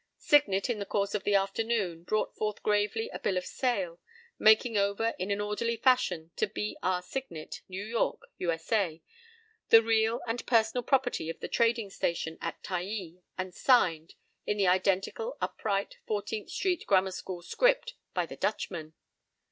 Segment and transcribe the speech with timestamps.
[0.17, 3.99] p> Signet, in the course of the afternoon, brought forth gravely a bill of sale,
[4.39, 7.03] making over in an orderly fashion to B.R.
[7.03, 9.03] Signet, New York, U.S.A.,
[9.69, 14.15] the real and personal property of the trading station at Taai, and "signed"
[14.47, 18.95] in the identical, upright, Fourteenth Street grammar school script, by "the Dutchman."